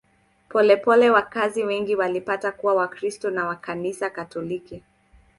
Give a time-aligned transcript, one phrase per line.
[0.49, 4.83] Polepole wakazi wengi walipata kuwa Wakristo wa Kanisa Katoliki.